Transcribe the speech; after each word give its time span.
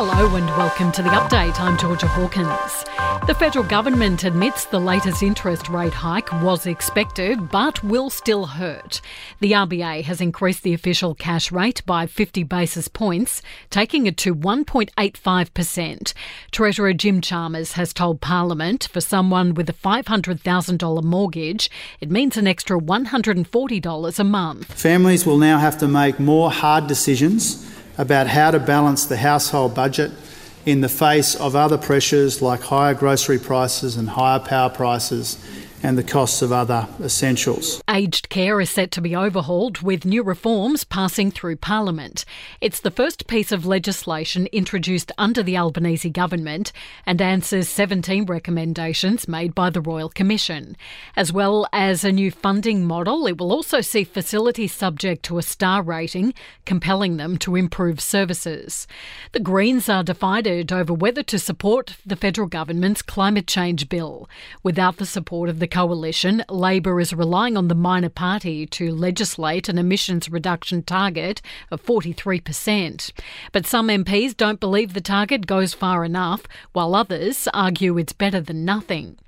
Hello 0.00 0.36
and 0.36 0.46
welcome 0.50 0.92
to 0.92 1.02
the 1.02 1.08
update. 1.08 1.58
I'm 1.58 1.76
Georgia 1.76 2.06
Hawkins. 2.06 2.84
The 3.26 3.34
federal 3.34 3.64
government 3.64 4.22
admits 4.22 4.64
the 4.64 4.78
latest 4.78 5.24
interest 5.24 5.68
rate 5.68 5.92
hike 5.92 6.32
was 6.40 6.66
expected 6.66 7.50
but 7.50 7.82
will 7.82 8.08
still 8.08 8.46
hurt. 8.46 9.00
The 9.40 9.50
RBA 9.50 10.04
has 10.04 10.20
increased 10.20 10.62
the 10.62 10.72
official 10.72 11.16
cash 11.16 11.50
rate 11.50 11.84
by 11.84 12.06
50 12.06 12.44
basis 12.44 12.86
points, 12.86 13.42
taking 13.70 14.06
it 14.06 14.16
to 14.18 14.36
1.85%. 14.36 16.12
Treasurer 16.52 16.94
Jim 16.94 17.20
Chalmers 17.20 17.72
has 17.72 17.92
told 17.92 18.20
Parliament 18.20 18.86
for 18.92 19.00
someone 19.00 19.52
with 19.52 19.68
a 19.68 19.72
$500,000 19.72 21.02
mortgage, 21.02 21.68
it 21.98 22.08
means 22.08 22.36
an 22.36 22.46
extra 22.46 22.78
$140 22.78 24.18
a 24.20 24.24
month. 24.24 24.72
Families 24.74 25.26
will 25.26 25.38
now 25.38 25.58
have 25.58 25.76
to 25.78 25.88
make 25.88 26.20
more 26.20 26.52
hard 26.52 26.86
decisions 26.86 27.64
about 27.98 28.28
how 28.28 28.50
to 28.50 28.58
balance 28.58 29.06
the 29.06 29.16
household 29.16 29.74
budget 29.74 30.12
in 30.64 30.80
the 30.80 30.88
face 30.88 31.34
of 31.34 31.54
other 31.56 31.76
pressures 31.78 32.40
like 32.40 32.60
higher 32.60 32.94
grocery 32.94 33.38
prices 33.38 33.96
and 33.96 34.08
higher 34.08 34.38
power 34.38 34.70
prices 34.70 35.36
and 35.82 35.96
the 35.96 36.02
costs 36.02 36.42
of 36.42 36.52
other 36.52 36.88
essentials. 37.00 37.82
Aged 37.88 38.28
care 38.28 38.60
is 38.60 38.70
set 38.70 38.90
to 38.92 39.00
be 39.00 39.14
overhauled 39.14 39.82
with 39.82 40.04
new 40.04 40.22
reforms 40.22 40.84
passing 40.84 41.30
through 41.30 41.56
Parliament. 41.56 42.24
It's 42.60 42.80
the 42.80 42.90
first 42.90 43.26
piece 43.26 43.52
of 43.52 43.66
legislation 43.66 44.46
introduced 44.52 45.12
under 45.18 45.42
the 45.42 45.56
Albanese 45.56 46.10
government 46.10 46.72
and 47.06 47.22
answers 47.22 47.68
17 47.68 48.26
recommendations 48.26 49.28
made 49.28 49.54
by 49.54 49.70
the 49.70 49.80
Royal 49.80 50.08
Commission. 50.08 50.76
As 51.16 51.32
well 51.32 51.66
as 51.72 52.04
a 52.04 52.12
new 52.12 52.30
funding 52.30 52.84
model, 52.84 53.26
it 53.26 53.38
will 53.38 53.52
also 53.52 53.80
see 53.80 54.04
facilities 54.04 54.72
subject 54.72 55.22
to 55.24 55.38
a 55.38 55.42
star 55.42 55.82
rating, 55.82 56.34
compelling 56.64 57.16
them 57.16 57.36
to 57.38 57.54
improve 57.54 58.00
services. 58.00 58.86
The 59.32 59.40
Greens 59.40 59.88
are 59.88 60.02
divided 60.02 60.72
over 60.72 60.92
whether 60.92 61.22
to 61.22 61.38
support 61.38 61.96
the 62.04 62.16
federal 62.16 62.48
government's 62.48 63.02
climate 63.02 63.46
change 63.46 63.88
bill. 63.88 64.28
Without 64.62 64.96
the 64.96 65.06
support 65.06 65.48
of 65.48 65.58
the 65.58 65.67
coalition, 65.68 66.44
Labor 66.48 67.00
is 67.00 67.12
relying 67.12 67.56
on 67.56 67.68
the 67.68 67.74
minor 67.74 68.08
party 68.08 68.66
to 68.66 68.94
legislate 68.94 69.68
an 69.68 69.78
emissions 69.78 70.28
reduction 70.28 70.82
target 70.82 71.40
of 71.70 71.84
43%. 71.84 73.12
But 73.52 73.66
some 73.66 73.88
MPs 73.88 74.36
don't 74.36 74.58
believe 74.58 74.94
the 74.94 75.00
target 75.00 75.46
goes 75.46 75.74
far 75.74 76.04
enough, 76.04 76.42
while 76.72 76.94
others 76.94 77.46
argue 77.54 77.98
it's 77.98 78.12
better 78.12 78.40
than 78.40 78.64
nothing. 78.64 79.18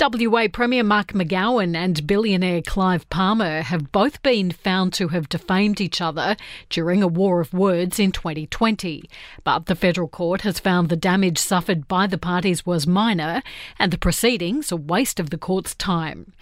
WA 0.00 0.48
Premier 0.52 0.82
Mark 0.82 1.12
McGowan 1.12 1.76
and 1.76 2.06
billionaire 2.06 2.62
Clive 2.62 3.08
Palmer 3.08 3.62
have 3.62 3.92
both 3.92 4.20
been 4.22 4.50
found 4.50 4.92
to 4.94 5.08
have 5.08 5.28
defamed 5.28 5.80
each 5.80 6.00
other 6.00 6.36
during 6.70 7.02
a 7.02 7.06
war 7.06 7.40
of 7.40 7.52
words 7.52 8.00
in 8.00 8.10
2020. 8.10 9.08
But 9.44 9.66
the 9.66 9.76
federal 9.76 10.08
court 10.08 10.40
has 10.40 10.58
found 10.58 10.88
the 10.88 10.96
damage 10.96 11.38
suffered 11.38 11.86
by 11.86 12.08
the 12.08 12.18
parties 12.18 12.66
was 12.66 12.86
minor 12.86 13.42
and 13.78 13.92
the 13.92 13.98
proceedings 13.98 14.72
a 14.72 14.76
waste 14.76 15.20
of 15.20 15.30
the 15.30 15.38
court's 15.38 15.74
time. 15.74 16.32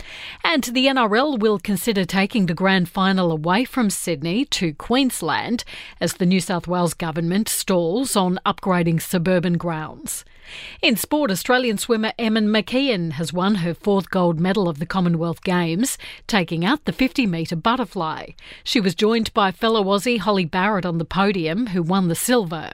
And 0.42 0.64
the 0.64 0.86
NRL 0.86 1.39
will 1.39 1.58
consider 1.58 2.05
taking 2.05 2.47
the 2.47 2.55
grand 2.55 2.89
final 2.89 3.30
away 3.30 3.64
from 3.64 3.91
Sydney 3.91 4.47
to 4.47 4.72
Queensland 4.72 5.64
as 6.00 6.14
the 6.14 6.27
New 6.27 6.41
South 6.41 6.67
Wales 6.67 6.95
government 6.95 7.48
stalls 7.48 8.17
on 8.17 8.39
upgrading 8.47 9.02
suburban 9.02 9.58
grounds. 9.58 10.24
In 10.83 10.97
sport, 10.97 11.30
Australian 11.30 11.78
swimmer 11.78 12.12
Emma 12.19 12.41
McKeon 12.41 12.99
has 13.12 13.32
won 13.32 13.56
her 13.56 13.72
fourth 13.72 14.10
gold 14.10 14.38
medal 14.38 14.68
of 14.68 14.78
the 14.78 14.86
Commonwealth 14.86 15.42
Games, 15.42 15.96
taking 16.26 16.64
out 16.64 16.84
the 16.84 16.92
50 16.92 17.26
metre 17.26 17.56
butterfly. 17.56 18.28
She 18.62 18.80
was 18.80 18.94
joined 18.94 19.32
by 19.32 19.50
fellow 19.50 19.84
Aussie 19.84 20.18
Holly 20.18 20.44
Barratt 20.44 20.84
on 20.84 20.98
the 20.98 21.04
podium, 21.04 21.68
who 21.68 21.82
won 21.82 22.08
the 22.08 22.14
silver. 22.14 22.72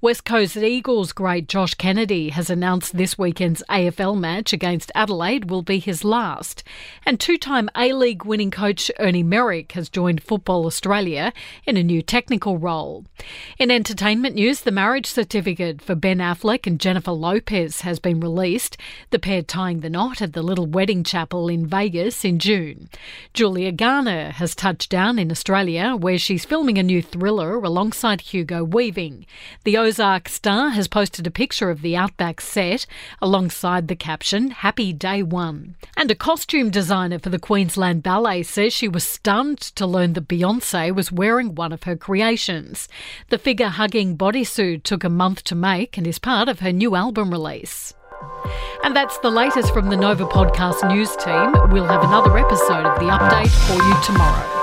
West 0.00 0.24
Coast 0.24 0.56
Eagles 0.56 1.12
great 1.12 1.48
Josh 1.48 1.74
Kennedy 1.74 2.30
has 2.30 2.48
announced 2.48 2.96
this 2.96 3.18
weekend's 3.18 3.62
AFL 3.68 4.18
match 4.18 4.52
against 4.52 4.92
Adelaide 4.94 5.50
will 5.50 5.62
be 5.62 5.78
his 5.78 6.04
last. 6.04 6.62
And 7.04 7.18
two 7.18 7.36
time 7.36 7.68
A 7.76 7.92
League 7.92 8.24
winning 8.24 8.50
coach 8.50 8.90
Ernie 8.98 9.22
Merrick 9.22 9.72
has 9.72 9.88
joined 9.88 10.22
Football 10.22 10.66
Australia 10.66 11.32
in 11.66 11.76
a 11.76 11.82
new 11.82 12.02
technical 12.02 12.56
role. 12.56 13.04
In 13.58 13.70
entertainment 13.70 14.36
news, 14.36 14.60
the 14.60 14.70
marriage 14.70 15.06
certificate 15.06 15.82
for 15.82 15.94
Ben 15.94 16.18
Affleck 16.18 16.66
and 16.66 16.78
Jennifer 16.78 17.12
Lopez 17.12 17.80
has 17.80 17.98
been 17.98 18.20
released, 18.20 18.76
the 19.10 19.18
pair 19.18 19.42
tying 19.58 19.80
the 19.80 19.90
knot 19.90 20.22
at 20.22 20.34
the 20.34 20.42
Little 20.42 20.68
Wedding 20.68 21.02
Chapel 21.02 21.48
in 21.48 21.66
Vegas 21.66 22.24
in 22.24 22.38
June. 22.38 22.88
Julia 23.34 23.72
Garner 23.72 24.30
has 24.30 24.54
touched 24.54 24.88
down 24.88 25.18
in 25.18 25.32
Australia, 25.32 25.96
where 25.96 26.16
she's 26.16 26.44
filming 26.44 26.78
a 26.78 26.82
new 26.84 27.02
thriller 27.02 27.56
alongside 27.56 28.20
Hugo 28.20 28.62
Weaving. 28.62 29.26
The 29.64 29.76
Ozark 29.76 30.28
star 30.28 30.68
has 30.68 30.86
posted 30.86 31.26
a 31.26 31.32
picture 31.32 31.70
of 31.70 31.82
the 31.82 31.96
Outback 31.96 32.40
set 32.40 32.86
alongside 33.20 33.88
the 33.88 33.96
caption, 33.96 34.52
Happy 34.52 34.92
Day 34.92 35.24
One. 35.24 35.74
And 35.96 36.08
a 36.08 36.14
costume 36.14 36.70
designer 36.70 37.18
for 37.18 37.30
the 37.30 37.40
Queensland 37.40 38.04
Ballet 38.04 38.44
says 38.44 38.72
she 38.72 38.86
was 38.86 39.02
stunned 39.02 39.58
to 39.58 39.88
learn 39.88 40.12
that 40.12 40.28
Beyonce 40.28 40.94
was 40.94 41.10
wearing 41.10 41.56
one 41.56 41.72
of 41.72 41.82
her 41.82 41.96
creations. 41.96 42.86
The 43.28 43.38
figure 43.38 43.70
hugging 43.70 44.16
bodysuit 44.16 44.84
took 44.84 45.02
a 45.02 45.08
month 45.08 45.42
to 45.44 45.56
make 45.56 45.98
and 45.98 46.06
is 46.06 46.20
part 46.20 46.48
of 46.48 46.60
her 46.60 46.70
new 46.70 46.94
album 46.94 47.32
release. 47.32 47.92
And 48.84 48.94
that's 48.94 49.18
the 49.18 49.30
latest 49.30 49.72
from 49.72 49.88
the 49.88 49.96
Nova 49.96 50.24
Podcast 50.24 50.86
News 50.88 51.14
team. 51.16 51.52
We'll 51.70 51.86
have 51.86 52.02
another 52.04 52.38
episode 52.38 52.86
of 52.86 52.98
the 52.98 53.06
update 53.06 53.50
for 53.66 53.74
you 53.74 53.94
tomorrow. 54.04 54.57